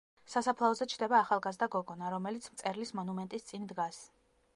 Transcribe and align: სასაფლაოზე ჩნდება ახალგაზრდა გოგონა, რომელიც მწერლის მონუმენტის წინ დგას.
სასაფლაოზე 0.33 0.85
ჩნდება 0.93 1.19
ახალგაზრდა 1.25 1.67
გოგონა, 1.75 2.09
რომელიც 2.13 2.47
მწერლის 2.55 2.93
მონუმენტის 3.01 3.47
წინ 3.51 3.69
დგას. 3.73 4.01